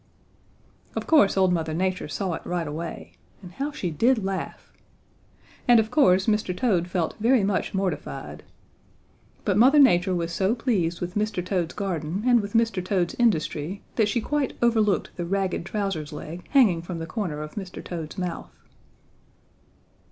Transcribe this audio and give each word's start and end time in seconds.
"Of 0.95 1.05
course 1.05 1.37
old 1.37 1.53
Mother 1.53 1.75
Nature 1.75 2.07
saw 2.07 2.33
it 2.33 2.43
right 2.43 2.65
away. 2.65 3.11
And 3.43 3.51
how 3.51 3.71
she 3.71 3.91
did 3.91 4.25
laugh! 4.25 4.73
And 5.67 5.79
of 5.79 5.91
course 5.91 6.25
Mr. 6.25 6.57
Toad 6.57 6.87
felt 6.87 7.13
very 7.19 7.43
much 7.43 7.75
mortified. 7.75 8.41
But 9.45 9.57
Mother 9.59 9.77
Nature 9.77 10.15
was 10.15 10.33
so 10.33 10.55
pleased 10.55 11.01
with 11.01 11.13
Mr. 11.13 11.45
Toad's 11.45 11.75
garden 11.75 12.23
and 12.25 12.41
with 12.41 12.53
Mr. 12.53 12.83
Toad's 12.83 13.13
industry 13.19 13.83
that 13.95 14.09
she 14.09 14.21
quite 14.21 14.53
overlooked 14.59 15.11
the 15.17 15.25
ragged 15.27 15.67
trousers 15.67 16.11
leg 16.11 16.47
hanging 16.49 16.81
from 16.81 16.97
the 16.97 17.05
corner 17.05 17.43
of 17.43 17.53
Mr. 17.53 17.83
Toad's 17.83 18.17
mouth. 18.17 18.57